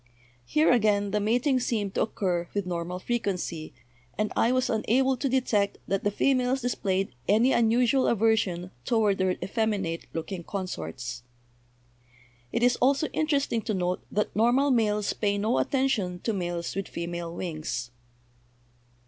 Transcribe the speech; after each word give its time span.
Here, 0.47 0.71
again, 0.71 1.11
the 1.11 1.19
mating 1.19 1.59
seemed 1.59 1.93
to 1.93 2.01
occur 2.01 2.47
with 2.55 2.65
normal 2.65 2.97
frequency, 2.97 3.71
and 4.17 4.33
I 4.35 4.51
was 4.51 4.67
unable 4.67 5.15
to 5.15 5.29
detect 5.29 5.77
that 5.87 6.03
the 6.03 6.09
females 6.09 6.59
displayed 6.61 7.13
any 7.27 7.51
unusual 7.51 8.07
aversion 8.07 8.71
toward 8.83 9.19
their 9.19 9.35
effeminate 9.43 10.07
looking 10.11 10.43
consorts. 10.43 11.21
"It 12.51 12.63
is 12.63 12.77
also 12.77 13.09
interesting 13.09 13.61
to 13.61 13.75
note 13.75 14.01
that 14.11 14.35
normal 14.35 14.71
males 14.71 15.13
pay 15.13 15.37
no 15.37 15.59
attention 15.59 16.17
to 16.21 16.33
males 16.33 16.75
with 16.75 16.87
female 16.87 17.35
wings. 17.35 17.91